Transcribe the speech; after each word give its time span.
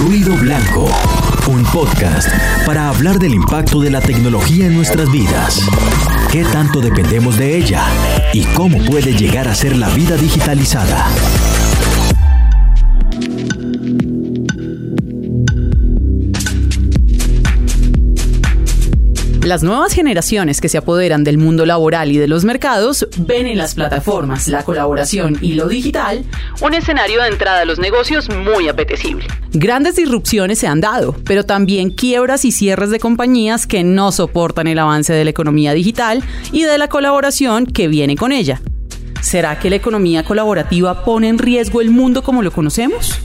Ruido 0.00 0.34
Blanco, 0.34 0.88
un 1.46 1.62
podcast 1.64 2.28
para 2.64 2.88
hablar 2.88 3.18
del 3.18 3.34
impacto 3.34 3.80
de 3.80 3.90
la 3.90 4.00
tecnología 4.00 4.66
en 4.66 4.74
nuestras 4.74 5.12
vidas. 5.12 5.60
¿Qué 6.32 6.42
tanto 6.42 6.80
dependemos 6.80 7.36
de 7.36 7.58
ella? 7.58 7.84
¿Y 8.32 8.44
cómo 8.44 8.82
puede 8.86 9.14
llegar 9.14 9.46
a 9.46 9.54
ser 9.54 9.76
la 9.76 9.90
vida 9.90 10.16
digitalizada? 10.16 11.06
Las 19.50 19.64
nuevas 19.64 19.92
generaciones 19.92 20.60
que 20.60 20.68
se 20.68 20.78
apoderan 20.78 21.24
del 21.24 21.36
mundo 21.36 21.66
laboral 21.66 22.12
y 22.12 22.18
de 22.18 22.28
los 22.28 22.44
mercados 22.44 23.08
ven 23.16 23.48
en 23.48 23.58
las 23.58 23.74
plataformas, 23.74 24.46
la 24.46 24.62
colaboración 24.62 25.38
y 25.40 25.54
lo 25.54 25.66
digital 25.66 26.24
un 26.60 26.72
escenario 26.72 27.20
de 27.20 27.30
entrada 27.30 27.62
a 27.62 27.64
los 27.64 27.80
negocios 27.80 28.28
muy 28.28 28.68
apetecible. 28.68 29.26
Grandes 29.52 29.96
disrupciones 29.96 30.60
se 30.60 30.68
han 30.68 30.80
dado, 30.80 31.16
pero 31.24 31.42
también 31.42 31.90
quiebras 31.90 32.44
y 32.44 32.52
cierres 32.52 32.90
de 32.90 33.00
compañías 33.00 33.66
que 33.66 33.82
no 33.82 34.12
soportan 34.12 34.68
el 34.68 34.78
avance 34.78 35.12
de 35.12 35.24
la 35.24 35.30
economía 35.30 35.72
digital 35.72 36.22
y 36.52 36.62
de 36.62 36.78
la 36.78 36.86
colaboración 36.86 37.66
que 37.66 37.88
viene 37.88 38.14
con 38.14 38.30
ella. 38.30 38.62
¿Será 39.20 39.58
que 39.58 39.68
la 39.68 39.74
economía 39.74 40.22
colaborativa 40.22 41.04
pone 41.04 41.26
en 41.26 41.38
riesgo 41.38 41.80
el 41.80 41.90
mundo 41.90 42.22
como 42.22 42.42
lo 42.42 42.52
conocemos? 42.52 43.18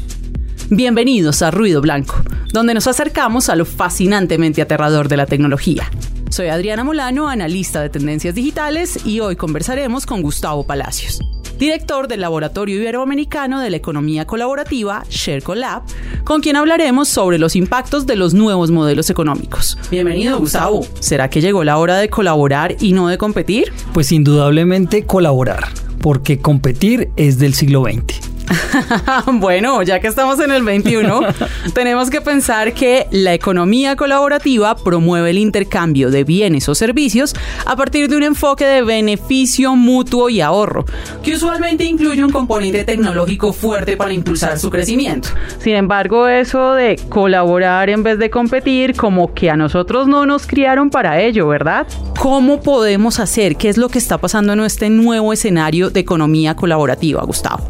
Bienvenidos 0.72 1.44
a 1.44 1.52
Ruido 1.52 1.82
Blanco, 1.82 2.16
donde 2.52 2.74
nos 2.74 2.88
acercamos 2.88 3.50
a 3.50 3.56
lo 3.56 3.66
fascinantemente 3.66 4.64
aterrador 4.64 5.08
de 5.08 5.18
la 5.18 5.28
tecnología. 5.28 5.88
Soy 6.30 6.48
Adriana 6.48 6.84
Molano, 6.84 7.30
analista 7.30 7.82
de 7.82 7.90
tendencias 7.90 8.36
digitales, 8.36 9.06
y 9.06 9.20
hoy 9.20 9.36
conversaremos 9.36 10.06
con 10.06 10.22
Gustavo 10.22 10.66
Palacios, 10.66 11.20
director 11.58 12.08
del 12.08 12.22
Laboratorio 12.22 12.76
Iberoamericano 12.76 13.62
de 13.62 13.70
la 13.70 13.78
Economía 13.78 14.26
Colaborativa, 14.26 15.06
ShareCollab, 15.10 15.84
con 16.24 16.42
quien 16.42 16.58
hablaremos 16.58 17.08
sobre 17.08 17.38
los 17.38 17.56
impactos 17.56 18.06
de 18.06 18.16
los 18.18 18.34
nuevos 18.34 18.72
modelos 18.72 19.10
económicos. 19.10 19.78
Bienvenido, 19.92 20.40
Gustavo. 20.40 20.86
¿Será 21.00 21.30
que 21.30 21.42
llegó 21.42 21.64
la 21.64 21.78
hora 21.78 21.98
de 21.98 22.10
colaborar 22.10 22.76
y 22.82 22.92
no 22.92 23.08
de 23.08 23.18
competir? 23.18 23.72
Pues 23.94 24.12
indudablemente 24.12 25.06
colaborar, 25.06 25.70
porque 26.02 26.40
competir 26.40 27.12
es 27.16 27.40
del 27.40 27.54
siglo 27.54 27.84
XX. 27.84 28.35
bueno, 29.34 29.82
ya 29.84 30.00
que 30.00 30.08
estamos 30.08 30.40
en 30.40 30.52
el 30.52 30.64
21, 30.64 31.22
tenemos 31.74 32.10
que 32.10 32.22
pensar 32.22 32.74
que 32.74 33.08
la 33.12 33.34
economía 33.34 33.96
colaborativa 33.96 34.76
promueve 34.76 35.32
el 35.32 35.38
intercambio 35.38 36.10
de 36.10 36.24
bienes 36.24 36.68
o 36.70 36.76
servicios 36.76 37.36
a 37.66 37.76
partir 37.76 38.10
de 38.10 38.18
un 38.18 38.24
enfoque 38.24 38.66
de 38.66 38.82
beneficio 38.82 39.76
mutuo 39.76 40.30
y 40.30 40.42
ahorro, 40.42 40.86
que 41.24 41.36
usualmente 41.36 41.84
incluye 41.84 42.24
un 42.24 42.32
componente 42.32 42.84
tecnológico 42.84 43.54
fuerte 43.54 43.98
para 43.98 44.14
impulsar 44.14 44.60
su 44.60 44.70
crecimiento. 44.70 45.30
Sin 45.60 45.76
embargo, 45.76 46.28
eso 46.28 46.74
de 46.74 47.00
colaborar 47.10 47.90
en 47.90 48.04
vez 48.04 48.20
de 48.20 48.30
competir, 48.30 48.96
como 48.96 49.34
que 49.34 49.50
a 49.50 49.56
nosotros 49.56 50.08
no 50.08 50.26
nos 50.26 50.48
criaron 50.48 50.90
para 50.90 51.22
ello, 51.22 51.48
¿verdad? 51.48 51.88
¿Cómo 52.20 52.62
podemos 52.62 53.20
hacer? 53.20 53.56
¿Qué 53.56 53.70
es 53.70 53.78
lo 53.78 53.90
que 53.90 54.00
está 54.00 54.18
pasando 54.18 54.54
en 54.54 54.62
este 54.62 54.90
nuevo 54.90 55.34
escenario 55.34 55.90
de 55.90 56.00
economía 56.00 56.56
colaborativa, 56.56 57.24
Gustavo? 57.24 57.70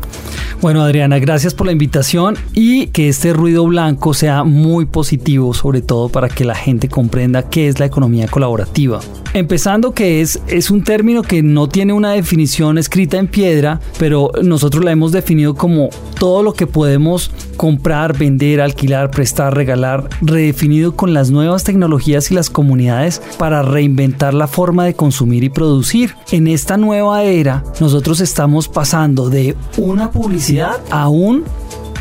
Bueno, 0.62 0.82
Adriana, 0.82 1.20
gracias 1.20 1.54
por 1.54 1.68
la 1.68 1.74
invitación 1.74 2.38
y 2.54 2.88
que 2.88 3.10
este 3.10 3.34
ruido 3.34 3.66
blanco 3.66 4.14
sea 4.14 4.44
muy 4.44 4.86
positivo, 4.86 5.54
sobre 5.54 5.82
todo 5.82 6.10
para 6.10 6.30
que 6.30 6.46
la 6.46 6.56
gente 6.56 6.88
comprenda 6.88 7.50
qué 7.50 7.68
es 7.68 7.80
la 7.80 7.86
economía 7.86 8.28
colaborativa. 8.28 9.00
Empezando 9.34 9.92
que 9.92 10.22
es, 10.22 10.40
es 10.48 10.72
un 10.72 10.84
término 10.84 11.22
que 11.22 11.44
no 11.44 11.68
tiene 11.68 11.92
una 11.92 12.12
definición 12.12 12.78
escrita 12.78 13.18
en 13.18 13.28
piedra, 13.28 13.82
pero 14.00 14.32
nosotros 14.42 14.84
la 14.86 14.92
hemos 14.92 15.12
definido 15.12 15.56
como 15.56 15.90
todo 16.18 16.42
lo 16.42 16.54
que 16.54 16.68
podemos 16.68 17.32
comprar, 17.58 18.18
vender, 18.18 18.62
alquilar, 18.62 19.12
prestar, 19.12 19.54
regalar, 19.54 20.08
redefinido 20.22 20.96
con 20.96 21.14
las 21.14 21.32
nuevas 21.32 21.66
tecnologías 21.66 22.32
y 22.32 22.34
las 22.34 22.50
comunidades 22.50 23.22
para 23.38 23.62
reinventar 23.62 24.34
la 24.34 24.48
forma 24.48 24.86
de 24.86 24.94
consumir 24.94 25.44
y 25.44 25.50
producir. 25.50 26.16
En 26.32 26.48
esta 26.48 26.78
nueva 26.78 27.24
era, 27.24 27.66
nosotros 27.82 28.22
estamos 28.22 28.70
pasando 28.70 29.30
de 29.30 29.58
una 29.78 30.12
publicidad 30.12 30.45
a 30.92 31.10
un 31.10 31.44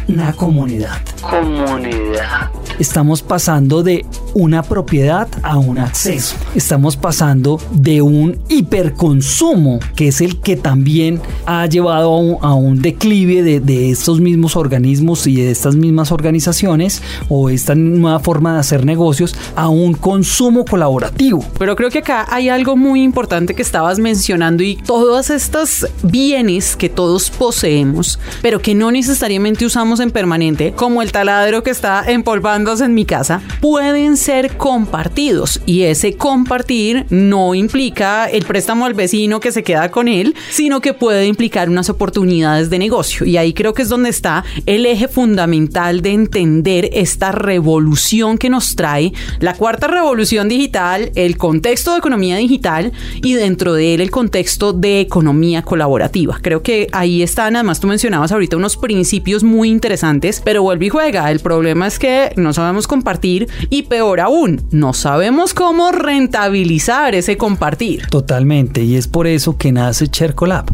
una 0.07 0.35
comunidad. 0.35 1.01
Comunidad. 1.23 2.51
Estamos 2.79 3.23
pasando 3.23 3.83
de 3.83 4.05
una 4.35 4.63
propiedad 4.63 5.29
a 5.43 5.57
un 5.57 5.79
acceso. 5.79 6.37
Estamos 6.55 6.97
pasando 6.97 7.61
de 7.71 8.03
un 8.03 8.39
hiperconsumo, 8.49 9.79
que 9.95 10.09
es 10.09 10.21
el 10.21 10.41
que 10.41 10.57
también 10.57 11.21
ha 11.47 11.67
llevado 11.67 12.39
a 12.43 12.55
un, 12.55 12.83
declive 12.83 13.43
de, 13.43 13.61
de, 13.61 13.91
estos 13.91 14.21
mismos 14.21 14.57
organismos 14.57 15.27
y 15.27 15.37
de 15.37 15.51
estas 15.51 15.77
mismas 15.77 16.11
organizaciones 16.11 17.03
o 17.29 17.49
esta 17.49 17.75
nueva 17.75 18.19
forma 18.19 18.55
de 18.55 18.61
hacer 18.61 18.85
negocios, 18.85 19.37
a 19.55 19.69
un 19.69 19.95
consumo 19.95 20.65
colaborativo. 20.65 21.45
Pero 21.59 21.77
creo 21.77 21.91
que 21.91 22.01
acá 22.01 22.27
hay 22.29 22.49
algo 22.49 22.77
muy 22.77 23.03
importante 23.03 23.55
que 23.55 23.63
estabas 23.63 23.99
mencionando 23.99 24.63
y 24.65 24.77
todos 24.77 25.31
estos 25.31 25.87
bienes 26.03 26.77
que 26.77 26.89
todos 26.89 27.31
poseemos, 27.31 28.19
pero 28.43 28.61
que 28.61 28.75
no 28.75 28.91
necesariamente 28.91 29.65
usamos 29.65 30.01
en 30.01 30.11
permanente, 30.11 30.73
como 30.73 31.01
el 31.01 31.13
taladro 31.13 31.63
que 31.63 31.71
está 31.71 32.05
empolvándose 32.11 32.85
en 32.85 32.95
mi 32.95 33.05
casa, 33.05 33.41
pueden 33.61 34.17
ser 34.17 34.24
compartidos 34.57 35.61
y 35.67 35.83
ese 35.83 36.15
compartir 36.15 37.05
no 37.11 37.55
implica 37.55 38.25
el 38.25 38.47
préstamo 38.47 38.87
al 38.87 38.95
vecino 38.95 39.39
que 39.39 39.53
se 39.53 39.63
queda 39.63 39.91
con 39.91 40.09
él, 40.09 40.35
sino 40.51 40.81
que 40.81 40.95
puede 40.95 41.27
implicar 41.27 41.69
unas 41.69 41.91
oportunidades 41.91 42.71
de 42.71 42.79
negocio. 42.79 43.27
Y 43.27 43.37
ahí 43.37 43.53
creo 43.53 43.75
que 43.75 43.83
es 43.83 43.91
donde 43.91 44.09
está 44.09 44.43
el 44.65 44.87
eje 44.87 45.09
fundamental 45.09 46.01
de 46.01 46.13
entender 46.13 46.89
esta 46.95 47.33
revolución 47.33 48.39
que 48.39 48.49
nos 48.49 48.77
trae 48.77 49.13
la 49.41 49.53
cuarta 49.53 49.89
revolución 49.89 50.49
digital, 50.49 51.13
el 51.17 51.37
contexto 51.37 51.93
de 51.93 51.99
economía 51.99 52.37
digital 52.39 52.93
y 53.23 53.35
dentro 53.35 53.75
de 53.75 53.93
él 53.93 54.01
el 54.01 54.11
contexto 54.11 54.73
de 54.73 55.01
economía 55.01 55.61
colaborativa. 55.61 56.39
Creo 56.41 56.63
que 56.63 56.87
ahí 56.93 57.23
están, 57.23 57.57
además 57.57 57.79
tú 57.79 57.89
mencionabas 57.89 58.33
ahorita 58.33 58.57
unos 58.57 58.79
principios 58.79 59.45
muy 59.45 59.69
interesantes, 59.69 60.41
pero 60.43 60.63
vuelve 60.63 60.87
y 60.87 60.89
juega. 60.89 61.31
El 61.31 61.41
problema 61.41 61.87
es 61.87 61.99
que 61.99 62.33
no 62.37 62.55
sabemos 62.55 62.87
compartir 62.87 63.49
y 63.69 63.83
peor 63.83 64.14
aún, 64.21 64.63
no 64.71 64.93
sabemos 64.93 65.55
cómo 65.55 65.93
rentabilizar 65.93 67.15
ese 67.15 67.37
compartir. 67.37 68.07
Totalmente, 68.09 68.83
y 68.83 68.97
es 68.97 69.09
por 69.09 69.27
eso 69.27 69.57
que 69.57 69.73
nace 69.73 70.09
Chercolab. 70.09 70.67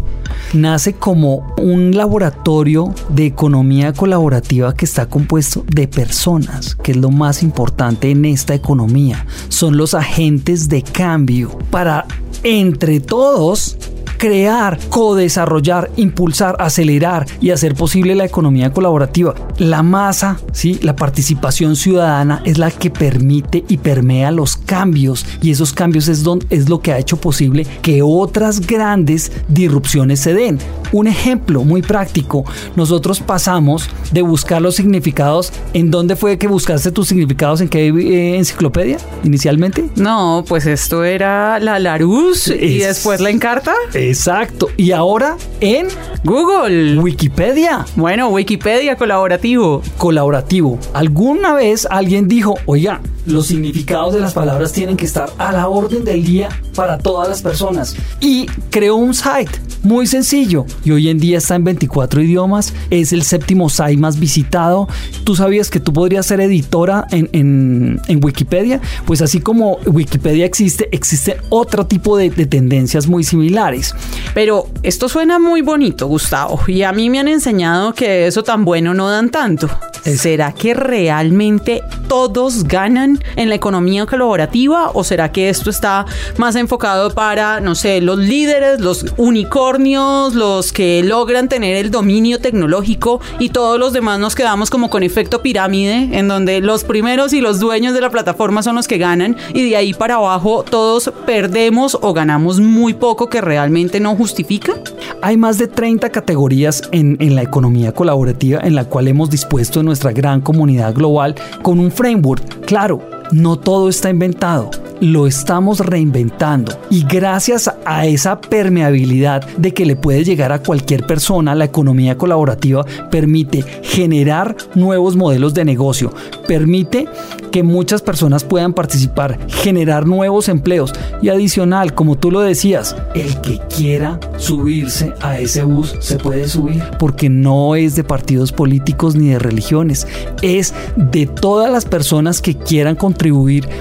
Nace 0.53 0.95
como 0.95 1.55
un 1.59 1.97
laboratorio 1.97 2.93
de 3.09 3.27
economía 3.27 3.93
colaborativa 3.93 4.75
que 4.75 4.85
está 4.85 5.07
compuesto 5.07 5.65
de 5.69 5.87
personas, 5.87 6.75
que 6.75 6.93
es 6.93 6.97
lo 6.97 7.11
más 7.11 7.43
importante 7.43 8.11
en 8.11 8.25
esta 8.25 8.55
economía. 8.55 9.27
Son 9.49 9.77
los 9.77 9.95
agentes 9.95 10.69
de 10.69 10.83
cambio 10.83 11.57
para 11.71 12.07
entre 12.43 13.01
todos 13.01 13.77
crear, 14.21 14.79
co-desarrollar, 14.91 15.91
impulsar, 15.97 16.55
acelerar 16.59 17.27
y 17.41 17.51
hacer 17.51 17.75
posible 17.75 18.15
la 18.15 18.27
economía 18.27 18.71
colaborativa. 18.71 19.35
La 19.57 19.83
masa, 19.83 20.39
¿sí? 20.53 20.79
la 20.83 20.95
participación 20.95 21.75
ciudadana 21.75 22.43
es 22.45 22.59
la 22.59 22.71
que 22.71 22.91
permite 22.91 23.65
y 23.67 23.79
permea 23.79 24.31
los 24.31 24.59
cambios 24.59 25.25
y 25.41 25.51
esos 25.51 25.73
cambios 25.73 26.07
es, 26.07 26.23
don, 26.23 26.41
es 26.51 26.69
lo 26.69 26.83
que 26.83 26.93
ha 26.93 26.99
hecho 26.99 27.17
posible 27.17 27.67
que 27.81 28.03
otras 28.03 28.61
grandes 28.61 29.33
disrupciones 29.49 30.21
se 30.21 30.35
den. 30.35 30.59
Un 30.93 31.07
ejemplo 31.07 31.65
muy 31.65 31.83
práctico, 31.83 32.45
nosotros 32.77 33.21
pasamos 33.21 33.89
de 34.13 34.23
buscar 34.23 34.61
los 34.61 34.75
significados, 34.75 35.53
¿en 35.73 35.91
dónde 35.91 36.17
fue 36.17 36.39
que 36.39 36.49
buscaste 36.49 36.91
tus 36.91 37.09
significados? 37.09 37.61
¿En 37.61 37.69
qué 37.69 37.89
eh, 37.89 38.37
enciclopedia 38.37 38.99
inicialmente? 39.25 39.89
No, 39.97 40.45
pues 40.49 40.67
esto 40.67 41.05
era 41.05 41.59
la 41.61 41.79
Larus 41.79 42.49
y 42.49 42.79
después 42.79 43.21
la 43.21 43.31
Encarta. 43.31 43.73
Exacto. 43.95 44.69
Y 44.77 44.93
ahora 44.93 45.37
en 45.61 45.89
Google. 46.25 46.99
Wikipedia. 46.99 47.87
Bueno, 47.97 48.29
Wikipedia 48.29 48.97
colaborativo. 48.97 49.83
Colaborativo. 49.97 50.79
¿Alguna 50.93 51.55
vez 51.55 51.87
alguien 51.91 52.29
dijo, 52.29 52.57
oiga, 52.67 53.01
los 53.27 53.47
significados 53.47 54.15
de 54.15 54.21
las 54.21 54.33
palabras 54.33 54.73
tienen 54.73 54.97
que 54.97 55.05
estar 55.05 55.31
a 55.39 55.53
la 55.53 55.69
orden 55.69 56.05
del 56.05 56.25
día 56.25 56.49
para 56.75 56.99
todas 56.99 57.29
las 57.29 57.43
personas? 57.43 57.97
Y 58.21 58.47
creó 58.71 58.97
un 58.97 59.15
site 59.15 59.53
muy 59.83 60.07
sencillo 60.07 60.67
y 60.85 60.91
hoy 60.93 61.09
en 61.09 61.19
día 61.19 61.39
está 61.39 61.57
en 61.57 61.65
24 61.65 62.23
idiomas, 62.23 62.75
es 62.91 63.13
el 63.13 63.23
séptimo 63.23 63.69
site 63.69 63.97
más 63.97 64.19
visitado. 64.19 64.89
¿Tú 65.25 65.37
sabías 65.37 65.71
que 65.71 65.81
tú 65.81 65.93
podrías 65.93 66.27
ser 66.27 66.41
editora 66.41 67.07
en, 67.11 67.29
en, 67.33 68.01
en 68.09 68.25
Wikipedia? 68.25 68.81
Pues 69.07 69.23
así 69.23 69.41
como 69.41 69.79
Wikipedia 69.87 70.47
existe, 70.47 70.89
existe 70.93 71.37
otro 71.49 71.87
tipo 71.87 72.17
de, 72.17 72.31
de 72.31 72.47
tendencias 72.47 73.07
muy 73.07 73.25
similares. 73.25 73.95
Pero 74.35 74.67
esto 74.83 75.09
suena 75.09 75.39
muy 75.39 75.63
bonito, 75.63 76.07
Gustavo, 76.07 76.61
y 76.67 76.83
a 76.83 76.93
mí 76.93 77.11
me 77.11 77.19
han 77.19 77.29
enseñado 77.29 77.95
que 77.95 78.27
eso 78.27 78.43
tan 78.43 78.65
bueno 78.65 78.95
no 78.95 79.09
dan 79.09 79.31
tanto. 79.31 79.69
¿Será 80.03 80.53
que 80.53 80.73
realmente 80.73 81.83
todos 82.09 82.65
ganan 82.65 83.23
en 83.37 83.51
la 83.51 83.55
economía 83.55 84.07
colaborativa 84.07 84.91
o 84.95 85.05
será 85.05 85.31
que 85.31 85.51
esto 85.51 85.69
está 85.69 86.07
más 86.39 86.57
enfocado 86.57 87.11
para, 87.11 87.61
no 87.61 87.75
sé, 87.75 88.01
los 88.01 88.19
líderes, 88.19 88.81
los 88.81 89.05
unicornios, 89.19 90.35
los 90.35 90.70
que 90.73 91.03
logran 91.03 91.49
tener 91.49 91.77
el 91.77 91.91
dominio 91.91 92.39
tecnológico 92.41 93.21
y 93.39 93.51
todos 93.51 93.79
los 93.79 93.93
demás 93.93 94.19
nos 94.19 94.35
quedamos 94.35 94.71
como 94.71 94.91
con 94.91 95.03
efecto 95.03 95.43
pirámide, 95.43 96.19
en 96.19 96.29
donde 96.29 96.61
los 96.61 96.85
primeros 96.85 97.33
y 97.33 97.41
los 97.41 97.61
dueños 97.61 97.95
de 97.95 98.01
la 98.01 98.11
plataforma 98.11 98.63
son 98.63 98.77
los 98.77 98.89
que 98.89 98.99
ganan 98.99 99.37
y 99.55 99.69
de 99.69 99.77
ahí 99.77 99.95
para 99.95 100.17
abajo 100.17 100.65
todos 100.69 101.13
perdemos 101.27 101.99
o 102.01 102.13
ganamos 102.13 102.61
muy 102.61 102.95
poco 102.95 103.29
que 103.29 103.41
realmente 103.41 104.01
no 104.01 104.17
justifica? 104.17 104.75
Hay 105.23 105.37
más 105.37 105.59
de 105.59 105.69
30 105.69 106.11
categorías 106.11 106.83
en, 106.93 107.17
en 107.21 107.37
la 107.37 107.43
economía 107.43 107.93
colaborativa 107.93 108.61
en 108.63 108.75
la 108.75 108.85
cual 108.85 109.09
hemos 109.09 109.31
dispuesto 109.31 109.83
nuestra 109.83 110.13
gran 110.13 110.41
comunidad 110.41 110.95
global 110.95 111.35
con 111.63 111.79
un 111.79 111.91
framework 111.91 112.65
claro 112.67 113.20
no 113.33 113.59
todo 113.59 113.89
está 113.89 114.11
inventado, 114.11 114.71
lo 115.01 115.27
estamos 115.27 115.81
reinventando. 115.81 116.79
Y 116.91 117.05
gracias 117.05 117.71
a 117.85 118.07
esa 118.07 118.41
permeabilidad 118.41 119.47
de 119.57 119.73
que 119.73 119.87
le 119.87 119.97
puede 119.97 120.25
llegar 120.25 120.53
a 120.53 120.63
cualquier 120.63 121.07
persona, 121.07 121.55
la 121.55 121.65
economía 121.65 122.19
colaborativa 122.19 122.85
permite 123.11 123.63
generar 123.83 124.57
nuevos 124.75 125.17
modelos 125.17 125.55
de 125.55 125.65
negocio, 125.65 126.13
permite 126.47 127.07
que 127.53 127.63
muchas 127.63 128.03
personas 128.03 128.45
puedan 128.45 128.73
participar, 128.73 129.39
generar 129.49 130.07
nuevos 130.07 130.49
empleos. 130.49 130.93
Y 131.23 131.29
adicional, 131.29 131.95
como 131.95 132.17
tú 132.17 132.31
lo 132.31 132.41
decías, 132.41 132.97
el 133.15 133.41
que 133.41 133.59
quiera 133.75 134.19
subirse 134.37 135.13
a 135.21 135.39
ese 135.39 135.63
bus 135.63 135.95
se 136.01 136.17
puede 136.17 136.49
subir 136.49 136.83
porque 136.99 137.29
no 137.29 137.75
es 137.75 137.97
de 137.97 138.05
partidos 138.05 138.53
políticos 138.53 139.17
ni 139.17 139.29
de 139.29 139.39
religiones, 139.39 140.07
es 140.43 140.75
de 140.97 141.27
todas 141.27 141.71
las 141.71 141.85
personas 141.85 142.41
que 142.41 142.57
quieran 142.57 142.97
contribuir 142.97 143.20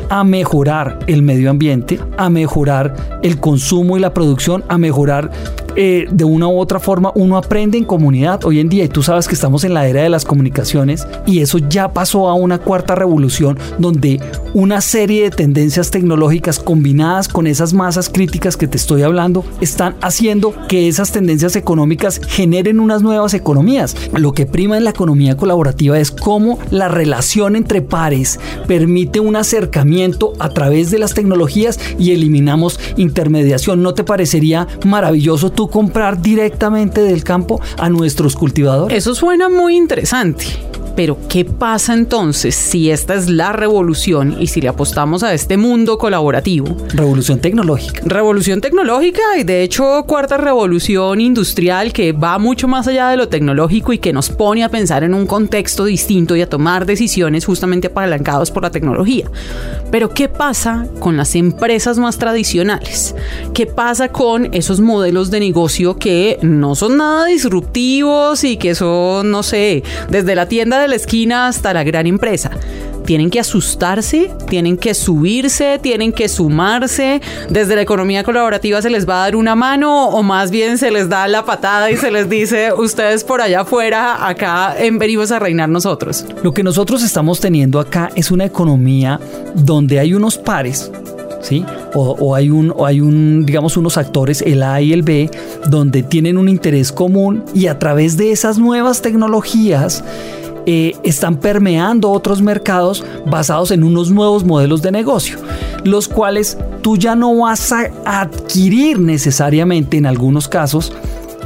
a 0.09 0.23
mejorar 0.23 0.99
el 1.07 1.21
medio 1.21 1.49
ambiente, 1.49 1.97
a 2.17 2.29
mejorar 2.29 3.19
el 3.23 3.39
consumo 3.39 3.95
y 3.95 4.01
la 4.01 4.13
producción, 4.13 4.65
a 4.67 4.77
mejorar 4.77 5.31
eh, 5.75 6.07
de 6.11 6.23
una 6.23 6.47
u 6.47 6.59
otra 6.59 6.79
forma 6.79 7.11
uno 7.15 7.37
aprende 7.37 7.77
en 7.77 7.85
comunidad 7.85 8.43
hoy 8.45 8.59
en 8.59 8.69
día 8.69 8.83
y 8.83 8.89
tú 8.89 9.03
sabes 9.03 9.27
que 9.27 9.35
estamos 9.35 9.63
en 9.63 9.73
la 9.73 9.87
era 9.87 10.03
de 10.03 10.09
las 10.09 10.25
comunicaciones 10.25 11.07
y 11.25 11.39
eso 11.39 11.57
ya 11.57 11.93
pasó 11.93 12.29
a 12.29 12.33
una 12.33 12.59
cuarta 12.59 12.95
revolución 12.95 13.57
donde 13.77 14.19
una 14.53 14.81
serie 14.81 15.23
de 15.23 15.29
tendencias 15.29 15.91
tecnológicas 15.91 16.59
combinadas 16.59 17.27
con 17.27 17.47
esas 17.47 17.73
masas 17.73 18.09
críticas 18.09 18.57
que 18.57 18.67
te 18.67 18.77
estoy 18.77 19.03
hablando 19.03 19.43
están 19.61 19.95
haciendo 20.01 20.53
que 20.67 20.87
esas 20.87 21.11
tendencias 21.11 21.55
económicas 21.55 22.21
generen 22.27 22.79
unas 22.79 23.01
nuevas 23.01 23.33
economías. 23.33 23.95
Lo 24.13 24.33
que 24.33 24.45
prima 24.45 24.77
en 24.77 24.83
la 24.83 24.89
economía 24.89 25.37
colaborativa 25.37 25.99
es 25.99 26.11
cómo 26.11 26.59
la 26.71 26.87
relación 26.87 27.55
entre 27.55 27.81
pares 27.81 28.39
permite 28.67 29.19
un 29.19 29.35
acercamiento 29.35 30.33
a 30.39 30.49
través 30.49 30.91
de 30.91 30.99
las 30.99 31.13
tecnologías 31.13 31.79
y 31.97 32.11
eliminamos 32.11 32.79
intermediación. 32.97 33.81
¿No 33.81 33.93
te 33.93 34.03
parecería 34.03 34.67
maravilloso 34.85 35.51
tú 35.51 35.68
comprar 35.69 36.21
directamente 36.21 37.01
del 37.01 37.23
campo 37.23 37.61
a 37.77 37.89
nuestros 37.89 38.35
cultivadores? 38.35 38.97
Eso 38.97 39.15
suena 39.15 39.49
muy 39.49 39.75
interesante. 39.75 40.45
Pero 40.99 41.17
¿qué 41.29 41.45
pasa 41.45 41.93
entonces 41.93 42.55
si 42.55 42.91
esta 42.91 43.13
es 43.15 43.29
la 43.29 43.53
revolución 43.53 44.35
y 44.37 44.47
si 44.47 44.59
le 44.59 44.67
apostamos 44.67 45.23
a 45.23 45.33
este 45.33 45.55
mundo 45.55 45.97
colaborativo? 45.97 46.75
Revolución 46.93 47.39
tecnológica. 47.39 48.01
Revolución 48.03 48.59
tecnológica 48.59 49.21
y 49.39 49.45
de 49.45 49.63
hecho 49.63 50.03
cuarta 50.05 50.35
revolución 50.35 51.21
industrial 51.21 51.93
que 51.93 52.11
va 52.11 52.37
mucho 52.37 52.67
más 52.67 52.85
allá 52.85 53.07
de 53.07 53.15
lo 53.15 53.29
tecnológico 53.29 53.93
y 53.93 53.99
que 53.99 54.11
nos 54.11 54.29
pone 54.29 54.61
a 54.61 54.67
pensar 54.67 55.05
en 55.05 55.13
un 55.13 55.25
contexto 55.25 55.85
distinto 55.85 56.35
y 56.35 56.41
a 56.41 56.49
tomar 56.49 56.85
decisiones 56.85 57.45
justamente 57.45 57.87
apalancados 57.87 58.51
por 58.51 58.63
la 58.63 58.71
tecnología. 58.71 59.31
Pero 59.91 60.09
¿qué 60.09 60.27
pasa 60.27 60.85
con 60.99 61.15
las 61.15 61.33
empresas 61.35 61.97
más 61.97 62.17
tradicionales? 62.17 63.15
¿Qué 63.53 63.65
pasa 63.67 64.09
con 64.09 64.53
esos 64.53 64.81
modelos 64.81 65.31
de 65.31 65.39
negocio 65.39 65.97
que 65.97 66.39
no 66.41 66.75
son 66.75 66.97
nada 66.97 67.25
disruptivos 67.27 68.43
y 68.43 68.57
que 68.57 68.75
son, 68.75 69.31
no 69.31 69.43
sé, 69.43 69.81
desde 70.09 70.35
la 70.35 70.49
tienda 70.49 70.81
de 70.81 70.88
la 70.89 70.95
esquina 70.95 71.47
hasta 71.47 71.73
la 71.73 71.83
gran 71.83 72.07
empresa. 72.07 72.51
Tienen 73.05 73.29
que 73.29 73.39
asustarse, 73.39 74.31
tienen 74.49 74.77
que 74.77 74.93
subirse, 74.93 75.79
tienen 75.81 76.11
que 76.13 76.29
sumarse. 76.29 77.21
Desde 77.49 77.75
la 77.75 77.81
economía 77.81 78.23
colaborativa 78.23 78.81
se 78.81 78.89
les 78.89 79.07
va 79.07 79.15
a 79.15 79.25
dar 79.25 79.35
una 79.35 79.55
mano 79.55 80.09
o 80.09 80.21
más 80.21 80.51
bien 80.51 80.77
se 80.77 80.91
les 80.91 81.09
da 81.09 81.27
la 81.27 81.43
patada 81.45 81.89
y 81.89 81.97
se 81.97 82.11
les 82.11 82.29
dice, 82.29 82.71
ustedes 82.73 83.23
por 83.23 83.41
allá 83.41 83.61
afuera, 83.61 84.27
acá 84.27 84.75
venimos 84.77 85.31
a 85.31 85.39
reinar 85.39 85.69
nosotros. 85.69 86.25
Lo 86.43 86.53
que 86.53 86.61
nosotros 86.61 87.01
estamos 87.01 87.39
teniendo 87.39 87.79
acá 87.79 88.09
es 88.15 88.29
una 88.29 88.45
economía 88.45 89.19
donde 89.55 89.99
hay 89.99 90.13
unos 90.13 90.37
pares 90.37 90.91
¿Sí? 91.41 91.65
O, 91.93 92.35
hay 92.35 92.49
un, 92.49 92.73
o 92.75 92.85
hay 92.85 93.01
un, 93.01 93.45
digamos, 93.45 93.77
unos 93.77 93.97
actores, 93.97 94.41
el 94.41 94.61
A 94.61 94.81
y 94.81 94.93
el 94.93 95.03
B, 95.03 95.31
donde 95.67 96.03
tienen 96.03 96.37
un 96.37 96.49
interés 96.49 96.91
común 96.91 97.43
y 97.53 97.67
a 97.67 97.79
través 97.79 98.17
de 98.17 98.31
esas 98.31 98.57
nuevas 98.57 99.01
tecnologías 99.01 100.03
eh, 100.71 100.95
están 101.01 101.37
permeando 101.37 102.11
otros 102.11 102.43
mercados 102.43 103.03
basados 103.25 103.71
en 103.71 103.83
unos 103.83 104.11
nuevos 104.11 104.43
modelos 104.43 104.83
de 104.83 104.91
negocio, 104.91 105.39
los 105.83 106.07
cuales 106.07 106.59
tú 106.83 106.95
ya 106.95 107.15
no 107.15 107.35
vas 107.35 107.71
a 107.71 107.89
adquirir 108.05 108.99
necesariamente 108.99 109.97
en 109.97 110.05
algunos 110.05 110.47
casos, 110.47 110.93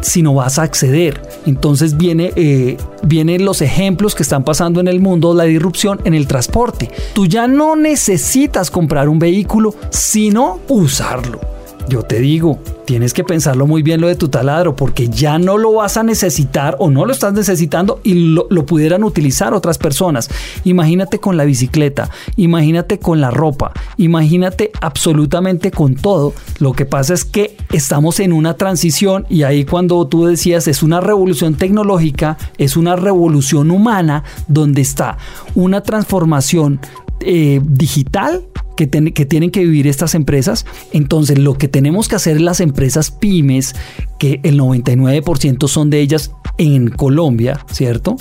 sino 0.02 0.34
vas 0.34 0.60
a 0.60 0.64
acceder. 0.64 1.22
Entonces 1.46 1.96
viene, 1.96 2.34
eh, 2.36 2.76
vienen 3.04 3.46
los 3.46 3.62
ejemplos 3.62 4.14
que 4.14 4.24
están 4.24 4.44
pasando 4.44 4.82
en 4.82 4.90
el 4.90 5.00
mundo, 5.00 5.34
la 5.34 5.46
disrupción 5.46 6.02
en 6.04 6.16
el 6.16 6.28
transporte. 6.28 6.92
Tú 7.14 7.26
ya 7.26 7.48
no 7.48 7.78
necesitas 7.78 8.70
comprar 8.70 9.08
un 9.08 9.20
vehículo, 9.20 9.74
sino 9.90 10.60
usarlo. 10.68 11.53
Yo 11.90 12.02
te 12.02 12.20
digo, 12.20 12.60
tienes 12.86 13.14
que 13.14 13.24
pensarlo 13.24 13.68
muy 13.68 13.84
bien 13.84 14.00
lo 14.00 14.08
de 14.08 14.16
tu 14.16 14.30
taladro 14.30 14.76
porque 14.76 15.10
ya 15.10 15.38
no 15.38 15.58
lo 15.58 15.74
vas 15.74 15.98
a 15.98 16.04
necesitar 16.04 16.76
o 16.80 16.90
no 16.90 17.06
lo 17.06 17.12
estás 17.12 17.34
necesitando 17.34 18.00
y 18.04 18.14
lo, 18.14 18.48
pudieran 18.66 19.04
utilizar 19.04 19.54
otras 19.54 19.78
personas. 19.78 20.30
Imagínate 20.64 21.20
con 21.20 21.36
la 21.36 21.44
bicicleta, 21.44 22.10
imagínate 22.38 23.00
con 23.00 23.20
la 23.20 23.32
ropa, 23.32 23.74
imagínate 23.98 24.72
absolutamente 24.82 25.72
con 25.72 25.96
todo. 25.96 26.34
Lo 26.60 26.72
que 26.72 26.86
pasa 26.86 27.14
es 27.14 27.26
que 27.26 27.58
estamos 27.72 28.20
en 28.20 28.32
una 28.32 28.56
transición 28.56 29.26
y 29.30 29.44
ahí 29.44 29.66
cuando 29.66 30.08
tú 30.08 30.26
decías 30.26 30.68
es 30.68 30.84
una 30.84 31.02
revolución 31.02 31.56
tecnológica, 31.56 32.38
es 32.58 32.78
una 32.78 32.96
revolución 32.96 33.72
humana 33.72 34.24
donde 34.48 34.82
está 34.82 35.18
una 35.54 35.84
transformación 35.84 36.80
eh, 37.20 37.62
digital 37.64 38.44
que, 38.76 38.88
tienen 38.88 39.52
que 39.52 39.60
vivir 39.62 39.88
estas 39.88 40.16
empresas. 40.16 40.66
Entonces, 40.92 41.38
lo 41.38 41.58
que 41.58 41.68
tenemos 41.68 42.08
que 42.08 42.16
hacer 42.16 42.42
las 42.42 42.60
empresas 42.60 43.12
pymes, 43.12 43.76
que 44.20 44.40
el 44.44 44.60
99% 44.60 45.68
son 45.68 45.90
de 45.90 46.02
ellas 46.02 46.32
en 46.58 46.90
Colombia, 46.90 47.66
¿cierto? 47.72 48.16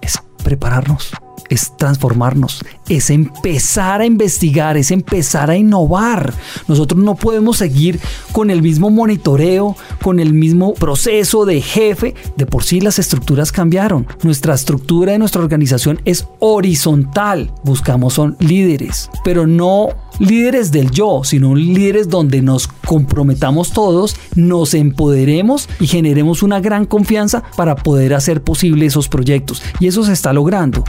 Es 0.00 0.18
prepararnos 0.42 1.10
es 1.48 1.76
transformarnos, 1.76 2.64
es 2.88 3.10
empezar 3.10 4.00
a 4.00 4.06
investigar, 4.06 4.76
es 4.76 4.90
empezar 4.90 5.50
a 5.50 5.56
innovar. 5.56 6.34
Nosotros 6.68 7.02
no 7.02 7.14
podemos 7.14 7.58
seguir 7.58 8.00
con 8.32 8.50
el 8.50 8.62
mismo 8.62 8.90
monitoreo, 8.90 9.76
con 10.02 10.20
el 10.20 10.32
mismo 10.32 10.74
proceso 10.74 11.44
de 11.44 11.60
jefe. 11.60 12.14
De 12.36 12.46
por 12.46 12.64
sí 12.64 12.80
las 12.80 12.98
estructuras 12.98 13.52
cambiaron. 13.52 14.06
Nuestra 14.22 14.54
estructura 14.54 15.12
de 15.12 15.18
nuestra 15.18 15.42
organización 15.42 16.00
es 16.04 16.26
horizontal. 16.38 17.52
Buscamos 17.62 18.14
son 18.14 18.36
líderes, 18.40 19.10
pero 19.24 19.46
no 19.46 19.88
líderes 20.18 20.72
del 20.72 20.90
yo, 20.90 21.22
sino 21.24 21.54
líderes 21.54 22.08
donde 22.08 22.40
nos 22.40 22.68
comprometamos 22.68 23.72
todos, 23.72 24.16
nos 24.34 24.74
empoderemos 24.74 25.68
y 25.80 25.86
generemos 25.86 26.42
una 26.42 26.60
gran 26.60 26.86
confianza 26.86 27.42
para 27.56 27.76
poder 27.76 28.14
hacer 28.14 28.42
posible 28.42 28.86
esos 28.86 29.08
proyectos. 29.08 29.62
Y 29.80 29.86
eso 29.86 30.02
se 30.04 30.12
está 30.12 30.32
logrando. 30.32 30.84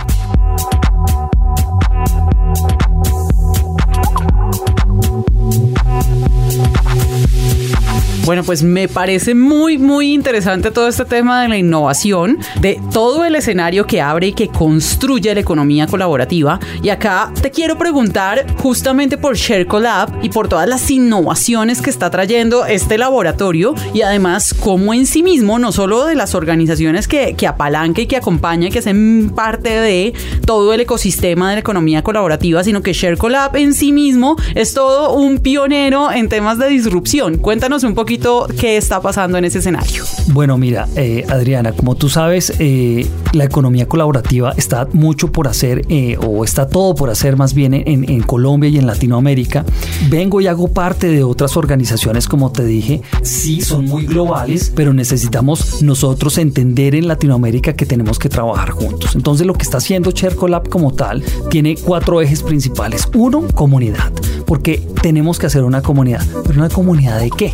Bueno, 8.27 8.43
pues 8.43 8.61
me 8.61 8.89
parece 8.89 9.33
muy, 9.35 9.77
muy 9.77 10.13
interesante 10.13 10.69
todo 10.69 10.89
este 10.89 11.05
tema 11.05 11.43
de 11.43 11.47
la 11.47 11.57
innovación, 11.57 12.37
de 12.59 12.77
todo 12.91 13.23
el 13.23 13.37
escenario 13.37 13.87
que 13.87 14.01
abre 14.01 14.27
y 14.27 14.33
que 14.33 14.49
construye 14.49 15.33
la 15.33 15.39
economía 15.39 15.87
colaborativa. 15.87 16.59
Y 16.83 16.89
acá 16.89 17.31
te 17.41 17.51
quiero 17.51 17.77
preguntar 17.77 18.45
justamente 18.57 19.17
por 19.17 19.37
ShareCollab 19.37 20.25
y 20.25 20.27
por 20.27 20.49
todas 20.49 20.67
las 20.67 20.91
innovaciones 20.91 21.81
que 21.81 21.89
está 21.89 22.09
trayendo 22.09 22.65
este 22.65 22.97
laboratorio 22.97 23.75
y 23.93 24.01
además 24.01 24.53
cómo 24.53 24.93
en 24.93 25.05
sí 25.05 25.23
mismo, 25.23 25.57
no 25.57 25.71
solo 25.71 26.03
de 26.03 26.15
las 26.15 26.35
organizaciones 26.35 27.07
que, 27.07 27.33
que 27.33 27.47
apalanca 27.47 28.01
y 28.01 28.07
que 28.07 28.17
acompaña, 28.17 28.69
que 28.69 28.79
hacen 28.79 29.31
parte 29.33 29.69
de 29.69 30.13
todo 30.45 30.73
el 30.73 30.81
ecosistema 30.81 31.51
de 31.51 31.55
la 31.55 31.61
economía 31.61 32.03
colaborativa, 32.03 32.61
sino 32.65 32.81
que 32.81 32.91
ShareCollab 32.91 33.55
en 33.55 33.73
sí 33.73 33.93
mismo 33.93 34.35
es 34.53 34.73
todo 34.73 35.13
un 35.13 35.39
pionero 35.39 36.11
en 36.11 36.27
temas 36.27 36.57
de 36.57 36.67
disrupción. 36.67 37.37
Cuéntanos 37.37 37.85
un 37.85 37.95
poquito 37.95 38.16
qué 38.59 38.77
está 38.77 39.01
pasando 39.01 39.37
en 39.37 39.45
ese 39.45 39.59
escenario. 39.59 40.03
Bueno, 40.27 40.57
mira, 40.57 40.87
eh, 40.95 41.25
Adriana, 41.29 41.71
como 41.71 41.95
tú 41.95 42.09
sabes, 42.09 42.53
eh, 42.59 43.07
la 43.33 43.43
economía 43.43 43.87
colaborativa 43.87 44.53
está 44.57 44.87
mucho 44.93 45.31
por 45.31 45.47
hacer, 45.47 45.85
eh, 45.89 46.17
o 46.25 46.43
está 46.43 46.67
todo 46.67 46.95
por 46.95 47.09
hacer 47.09 47.37
más 47.37 47.53
bien 47.53 47.73
en, 47.73 48.09
en, 48.09 48.23
Colombia 48.23 48.69
y 48.69 48.77
en 48.77 48.87
Latinoamérica. 48.87 49.65
Vengo 50.09 50.41
y 50.41 50.47
hago 50.47 50.67
parte 50.67 51.07
de 51.07 51.23
otras 51.23 51.55
organizaciones, 51.57 52.27
como 52.27 52.51
te 52.51 52.65
dije, 52.65 53.01
sí 53.21 53.61
son 53.61 53.85
muy 53.85 54.05
globales, 54.05 54.71
pero 54.75 54.93
necesitamos 54.93 55.81
nosotros 55.81 56.37
entender 56.37 56.95
en 56.95 57.07
Latinoamérica 57.07 57.73
que 57.73 57.85
tenemos 57.85 58.19
que 58.19 58.29
trabajar 58.29 58.71
juntos. 58.71 59.15
Entonces, 59.15 59.47
lo 59.47 59.53
que 59.53 59.63
está 59.63 59.77
haciendo 59.77 60.11
Chercolab 60.11 60.69
como 60.69 60.93
tal 60.93 61.23
tiene 61.49 61.75
cuatro 61.75 62.21
ejes 62.21 62.43
principales. 62.43 63.07
Uno, 63.13 63.43
comunidad, 63.53 64.11
porque 64.45 64.81
tenemos 65.01 65.39
que 65.39 65.45
hacer 65.45 65.63
una 65.63 65.81
comunidad. 65.81 66.25
¿Pero 66.45 66.59
una 66.59 66.69
comunidad 66.69 67.19
de 67.19 67.29
qué? 67.29 67.53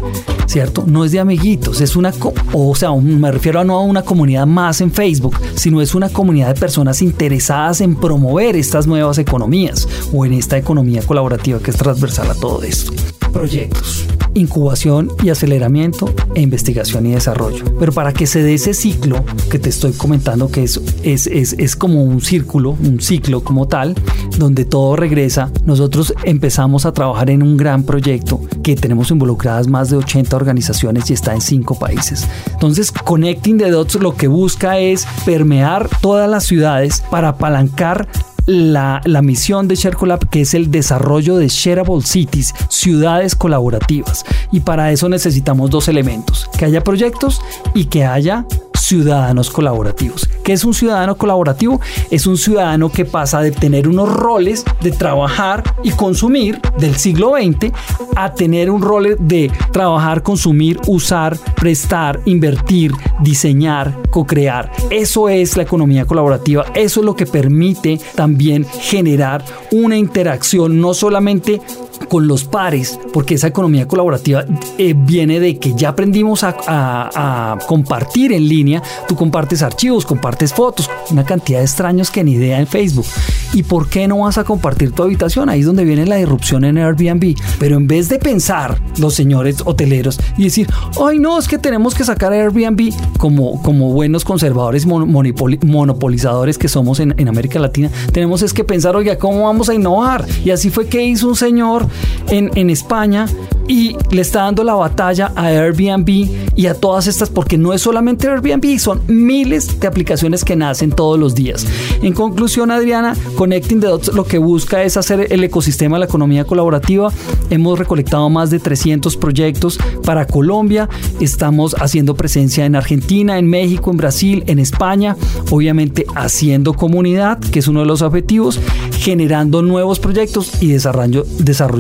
¿Cierto? 0.54 0.84
No 0.86 1.04
es 1.04 1.12
de 1.12 1.20
amiguitos, 1.20 1.82
es 1.82 1.96
una, 1.96 2.14
o 2.54 2.76
sea, 2.76 2.92
me 2.92 3.32
refiero 3.32 3.60
a 3.60 3.64
no 3.64 3.76
a 3.76 3.82
una 3.82 4.04
comunidad 4.04 4.46
más 4.46 4.82
en 4.82 4.92
Facebook, 4.92 5.36
sino 5.56 5.82
es 5.82 5.96
una 5.96 6.10
comunidad 6.10 6.54
de 6.54 6.60
personas 6.60 7.02
interesadas 7.02 7.82
en 7.82 7.96
promover 7.96 8.56
estas 8.56 8.86
nuevas 8.86 9.18
economías 9.18 9.88
o 10.14 10.28
en 10.28 10.34
esta 10.34 10.56
economía 10.56 11.02
colaborativa 11.02 11.58
que 11.58 11.72
es 11.72 11.78
transversal 11.78 12.30
a 12.30 12.36
todo 12.36 12.62
esto. 12.62 12.94
Proyectos 13.32 14.06
incubación 14.34 15.10
y 15.24 15.30
aceleramiento 15.30 16.14
e 16.36 16.42
investigación 16.42 17.06
y 17.06 17.12
desarrollo. 17.12 17.64
Pero 17.80 17.92
para 17.92 18.14
que 18.14 18.28
se 18.28 18.44
dé 18.44 18.56
ese 18.56 18.74
ciclo 18.74 19.24
que 19.50 19.60
te 19.60 19.70
estoy 19.70 19.94
comentando, 19.94 20.50
que 20.50 20.64
es, 20.64 20.82
es, 21.04 21.28
es, 21.28 21.54
es 21.54 21.76
como 21.76 22.04
un 22.04 22.22
círculo, 22.22 22.72
un 22.72 23.00
ciclo 23.00 23.44
como 23.44 23.68
tal, 23.68 23.96
donde 24.38 24.66
todo 24.66 24.96
regresa, 24.96 25.52
nosotros 25.66 26.14
empezamos 26.24 26.86
a 26.86 26.94
trabajar 26.94 27.30
en 27.30 27.44
un 27.44 27.58
gran 27.58 27.84
proyecto 27.84 28.42
que 28.64 28.76
tenemos 28.76 29.12
involucradas 29.12 29.68
más 29.68 29.90
de 29.90 29.98
80 29.98 30.36
organizaciones 30.36 31.10
y 31.10 31.14
está 31.14 31.34
en 31.34 31.42
5 31.42 31.78
países. 31.78 32.28
Entonces, 32.52 32.92
Connecting 32.92 33.58
the 33.58 33.70
Dots 33.70 33.96
lo 33.96 34.16
que 34.16 34.28
busca 34.28 34.80
es 34.80 35.06
permear 35.26 35.90
todas 36.02 36.30
las 36.30 36.46
ciudades 36.46 37.04
para 37.10 37.30
apalancar 37.30 38.08
la, 38.46 39.02
misión 39.22 39.68
de 39.68 39.76
ShareCollab, 39.76 40.30
que 40.30 40.42
es 40.42 40.54
el 40.54 40.72
desarrollo 40.72 41.38
de 41.38 41.48
shareable 41.48 42.02
cities, 42.02 42.54
ciudades 42.70 43.36
colaborativas. 43.36 44.26
Y 44.52 44.62
para 44.62 44.92
eso 44.92 45.10
necesitamos 45.10 45.70
dos 45.70 45.88
elementos, 45.88 46.50
que 46.58 46.66
haya 46.66 46.84
proyectos 46.84 47.42
y 47.74 47.86
que 47.86 48.06
haya 48.06 48.46
ciudadanos 48.84 49.50
colaborativos. 49.50 50.28
¿Qué 50.44 50.54
es 50.54 50.66
un 50.66 50.74
ciudadano 50.74 51.16
colaborativo? 51.16 51.80
Es 52.12 52.28
un 52.28 52.38
ciudadano 52.38 52.92
que 52.92 53.06
pasa 53.06 53.40
de 53.40 53.52
tener 53.52 53.88
unos 53.88 54.12
roles 54.12 54.66
de 54.82 54.92
trabajar 54.92 55.64
y 55.84 55.92
consumir 55.92 56.60
del 56.78 56.96
siglo 56.96 57.34
XX 57.36 57.72
a 58.16 58.34
tener 58.34 58.70
un 58.70 58.82
rol 58.82 59.16
de 59.20 59.52
trabajar, 59.72 60.22
consumir, 60.22 60.80
usar, 60.88 61.38
prestar, 61.56 62.20
invertir, 62.26 62.92
diseñar, 63.22 63.98
co-crear. 64.10 64.70
Eso 64.90 65.30
es 65.30 65.56
la 65.56 65.64
economía 65.64 66.06
colaborativa. 66.06 66.66
Eso 66.76 67.00
es 67.00 67.06
lo 67.06 67.16
que 67.16 67.26
permite 67.26 68.00
también 68.16 68.66
generar 68.66 69.46
una 69.72 69.98
interacción 69.98 70.80
no 70.82 70.94
solamente 70.94 71.62
con 72.08 72.28
los 72.28 72.44
pares, 72.44 73.00
porque 73.12 73.36
esa 73.36 73.48
economía 73.48 73.88
colaborativa 73.88 74.46
eh, 74.78 74.94
viene 74.96 75.40
de 75.40 75.58
que 75.58 75.74
ya 75.76 75.90
aprendimos 75.90 76.44
a, 76.44 76.56
a, 76.68 77.58
compartir 77.68 78.32
en 78.34 78.48
línea. 78.48 78.82
Tú 79.08 79.16
compartes 79.16 79.62
archivos, 79.62 80.06
compartes 80.06 80.54
fotos, 80.54 80.90
una 81.12 81.26
cantidad 81.26 81.60
de 81.60 81.66
extraños 81.66 82.12
que 82.12 82.24
ni 82.24 82.34
idea 82.34 82.60
en 82.60 82.68
Facebook. 82.68 83.06
¿Y 83.54 83.64
por 83.64 83.88
qué 83.88 84.08
no 84.08 84.20
vas 84.20 84.38
a 84.38 84.44
compartir 84.44 84.92
tu 84.92 85.04
habitación? 85.04 85.50
Ahí 85.50 85.62
es 85.62 85.66
donde 85.66 85.86
viene 85.86 86.06
la 86.06 86.20
irrupción 86.20 86.64
en 86.64 86.78
Airbnb. 86.78 87.36
Pero 87.60 87.78
en 87.78 87.88
vez 87.88 88.10
de 88.10 88.20
pensar 88.20 88.80
los 88.98 89.14
señores 89.14 89.58
hoteleros 89.66 90.20
y 90.38 90.46
decir, 90.46 90.68
ay 91.02 91.20
no, 91.20 91.38
es 91.38 91.48
que 91.48 91.58
tenemos 91.58 91.94
que 91.94 92.04
sacar 92.04 92.34
Airbnb 92.34 92.94
como, 93.18 93.62
como 93.62 93.92
buenos 93.92 94.26
conservadores 94.26 94.86
monopolizadores 94.86 96.58
que 96.58 96.68
somos 96.68 97.00
en, 97.00 97.14
en 97.18 97.28
América 97.28 97.60
Latina, 97.60 97.90
tenemos 98.12 98.42
es 98.42 98.54
que 98.54 98.64
pensar, 98.64 98.96
oiga, 98.96 99.18
¿cómo 99.18 99.44
vamos 99.44 99.70
a 99.70 99.74
innovar? 99.74 100.26
Y 100.44 100.52
así 100.52 100.70
fue 100.70 100.88
que 100.88 101.04
hizo 101.04 101.28
un 101.28 101.36
señor 101.36 101.88
en, 102.30 102.70
España 102.70 103.28
y 103.68 103.96
le 104.12 104.22
está 104.22 104.44
dando 104.44 104.64
la 104.64 104.74
batalla 104.74 105.32
a 105.36 105.48
Airbnb 105.48 106.30
y 106.56 106.66
a 106.68 106.74
todas 106.74 107.08
estas, 107.08 107.30
porque 107.30 107.58
no 107.58 107.74
es 107.74 107.82
solamente 107.82 108.28
Airbnb, 108.28 108.80
son 108.80 109.02
miles 109.08 109.80
de 109.80 109.88
aplicaciones 109.88 110.44
que 110.44 110.56
nacen 110.56 110.92
todos 110.92 111.20
los 111.20 111.36
días. 111.36 111.66
En 112.02 112.14
conclusión, 112.14 112.72
Adriana, 112.72 113.16
Connecting 113.36 113.80
the 113.80 113.88
Dots 113.88 114.14
lo 114.14 114.26
que 114.26 114.38
busca 114.38 114.84
es 114.84 114.98
hacer 114.98 115.28
el 115.32 115.44
ecosistema 115.44 115.96
de 115.96 116.02
la 116.02 116.06
economía 116.06 116.46
colaborativa. 116.46 117.12
Hemos 117.50 117.80
recolectado 117.80 118.30
más 118.30 118.50
de 118.50 118.60
300 118.60 119.16
proyectos 119.18 119.78
para 120.04 120.26
Colombia, 120.26 120.90
estamos 121.20 121.76
haciendo 121.80 122.16
presencia 122.16 122.66
en 122.66 122.76
Argentina, 122.76 123.38
en 123.38 123.48
México, 123.48 123.92
en 123.92 123.98
Brasil, 123.98 124.44
en 124.48 124.60
España, 124.60 125.16
obviamente 125.50 126.06
haciendo 126.16 126.74
comunidad, 126.74 127.40
que 127.40 127.60
es 127.60 127.68
uno 127.68 127.82
de 127.82 127.86
los 127.86 128.02
objetivos, 128.02 128.60
generando 129.00 129.62
nuevos 129.62 130.00
proyectos 130.00 130.62
y 130.62 130.68
desarrollando, 130.68 131.26
desarrollando 131.40 131.73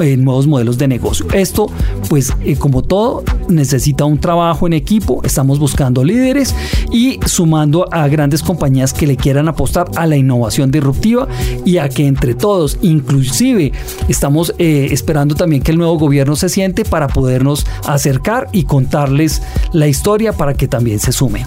eh, 0.00 0.16
nuevos 0.16 0.46
modelos 0.46 0.78
de 0.78 0.88
negocio. 0.88 1.26
Esto, 1.32 1.70
pues 2.08 2.32
eh, 2.44 2.56
como 2.56 2.82
todo, 2.82 3.24
necesita 3.48 4.04
un 4.04 4.18
trabajo 4.18 4.66
en 4.66 4.72
equipo, 4.72 5.20
estamos 5.24 5.58
buscando 5.58 6.04
líderes 6.04 6.54
y 6.90 7.18
sumando 7.26 7.86
a 7.92 8.08
grandes 8.08 8.42
compañías 8.42 8.92
que 8.92 9.06
le 9.06 9.16
quieran 9.16 9.48
apostar 9.48 9.90
a 9.96 10.06
la 10.06 10.16
innovación 10.16 10.70
disruptiva 10.70 11.28
y 11.64 11.78
a 11.78 11.88
que 11.88 12.06
entre 12.06 12.34
todos, 12.34 12.78
inclusive 12.82 13.72
estamos 14.08 14.54
eh, 14.58 14.88
esperando 14.90 15.34
también 15.34 15.62
que 15.62 15.72
el 15.72 15.78
nuevo 15.78 15.98
gobierno 15.98 16.36
se 16.36 16.48
siente 16.48 16.84
para 16.84 17.08
podernos 17.08 17.66
acercar 17.86 18.48
y 18.52 18.64
contarles 18.64 19.42
la 19.72 19.88
historia 19.88 20.32
para 20.32 20.54
que 20.54 20.68
también 20.68 20.98
se 20.98 21.12
sume. 21.12 21.46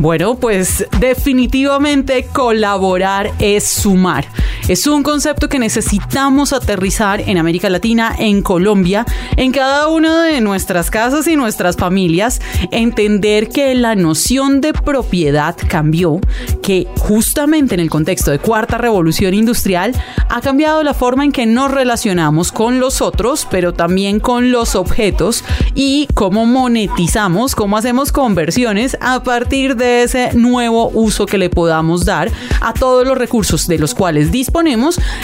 Bueno, 0.00 0.34
pues 0.34 0.84
definitivamente 0.98 2.26
colaborar 2.32 3.30
es 3.38 3.64
sumar. 3.64 4.26
Es 4.66 4.86
un 4.86 5.02
concepto 5.02 5.50
que 5.50 5.58
necesitamos 5.58 6.54
aterrizar 6.54 7.20
en 7.20 7.36
América 7.36 7.68
Latina, 7.68 8.16
en 8.18 8.40
Colombia, 8.40 9.04
en 9.36 9.52
cada 9.52 9.88
una 9.88 10.24
de 10.24 10.40
nuestras 10.40 10.90
casas 10.90 11.28
y 11.28 11.36
nuestras 11.36 11.76
familias, 11.76 12.40
entender 12.70 13.50
que 13.50 13.74
la 13.74 13.94
noción 13.94 14.62
de 14.62 14.72
propiedad 14.72 15.54
cambió, 15.68 16.18
que 16.62 16.88
justamente 16.98 17.74
en 17.74 17.80
el 17.80 17.90
contexto 17.90 18.30
de 18.30 18.38
cuarta 18.38 18.78
revolución 18.78 19.34
industrial 19.34 19.92
ha 20.30 20.40
cambiado 20.40 20.82
la 20.82 20.94
forma 20.94 21.24
en 21.24 21.32
que 21.32 21.44
nos 21.44 21.70
relacionamos 21.70 22.50
con 22.50 22.80
los 22.80 23.02
otros, 23.02 23.46
pero 23.50 23.74
también 23.74 24.18
con 24.18 24.50
los 24.50 24.76
objetos 24.76 25.44
y 25.74 26.08
cómo 26.14 26.46
monetizamos, 26.46 27.54
cómo 27.54 27.76
hacemos 27.76 28.12
conversiones 28.12 28.96
a 29.02 29.22
partir 29.22 29.76
de 29.76 30.04
ese 30.04 30.32
nuevo 30.32 30.88
uso 30.88 31.26
que 31.26 31.36
le 31.36 31.50
podamos 31.50 32.06
dar 32.06 32.32
a 32.62 32.72
todos 32.72 33.06
los 33.06 33.18
recursos 33.18 33.66
de 33.66 33.78
los 33.78 33.94
cuales 33.94 34.32
disponemos 34.32 34.53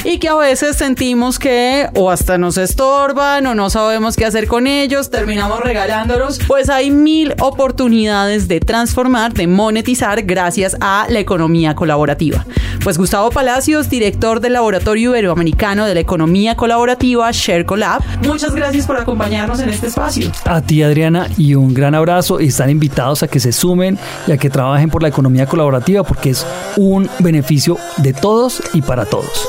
y 0.04 0.18
que 0.18 0.28
a 0.28 0.34
veces 0.34 0.76
sentimos 0.76 1.38
que 1.38 1.88
o 1.94 2.10
hasta 2.10 2.36
nos 2.36 2.58
estorban 2.58 3.46
o 3.46 3.54
no 3.54 3.70
sabemos 3.70 4.16
qué 4.16 4.24
hacer 4.26 4.48
con 4.48 4.66
ellos, 4.66 5.08
terminamos 5.08 5.60
regalándolos, 5.60 6.40
pues 6.48 6.68
hay 6.68 6.90
mil 6.90 7.34
oportunidades 7.40 8.48
de 8.48 8.58
transformar, 8.58 9.32
de 9.32 9.46
monetizar 9.46 10.22
gracias 10.22 10.76
a 10.80 11.06
la 11.08 11.20
economía 11.20 11.76
colaborativa. 11.76 12.44
Pues 12.82 12.98
Gustavo 12.98 13.30
Palacios, 13.30 13.88
director 13.88 14.40
del 14.40 14.54
Laboratorio 14.54 15.10
Iberoamericano 15.10 15.86
de 15.86 15.94
la 15.94 16.00
Economía 16.00 16.56
Colaborativa 16.56 17.30
ShareCollab, 17.30 18.02
muchas 18.26 18.52
gracias 18.52 18.86
por 18.86 18.96
acompañarnos 18.96 19.60
en 19.60 19.68
este 19.68 19.86
espacio. 19.86 20.32
A 20.44 20.60
ti 20.60 20.82
Adriana 20.82 21.28
y 21.38 21.54
un 21.54 21.72
gran 21.72 21.94
abrazo 21.94 22.40
están 22.40 22.68
invitados 22.68 23.22
a 23.22 23.28
que 23.28 23.38
se 23.38 23.52
sumen 23.52 23.96
y 24.26 24.32
a 24.32 24.38
que 24.38 24.50
trabajen 24.50 24.90
por 24.90 25.02
la 25.02 25.08
economía 25.08 25.46
colaborativa 25.46 26.02
porque 26.02 26.30
es 26.30 26.44
un 26.76 27.08
beneficio 27.20 27.78
de 27.98 28.12
todos 28.12 28.60
y 28.74 28.82
para 28.82 29.06
todos. 29.20 29.46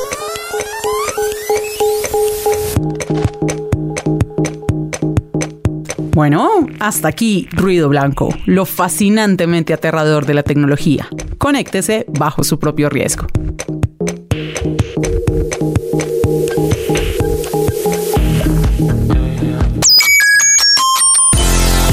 Bueno, 6.14 6.68
hasta 6.80 7.08
aquí 7.08 7.48
Ruido 7.52 7.90
Blanco, 7.90 8.30
lo 8.46 8.66
fascinantemente 8.66 9.74
aterrador 9.74 10.26
de 10.26 10.34
la 10.34 10.44
tecnología. 10.44 11.08
Conéctese 11.38 12.06
bajo 12.10 12.44
su 12.44 12.60
propio 12.60 12.90
riesgo. 12.90 13.28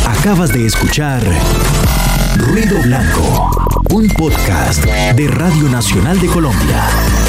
Acabas 0.04 0.52
de 0.52 0.66
escuchar 0.66 1.22
Ruido 2.36 2.82
Blanco, 2.82 3.50
un 3.94 4.08
podcast 4.08 4.84
de 4.84 5.28
Radio 5.28 5.68
Nacional 5.68 6.20
de 6.20 6.26
Colombia. 6.26 7.27